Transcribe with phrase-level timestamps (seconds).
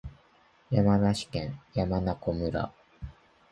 [0.71, 2.73] 山梨県山中湖村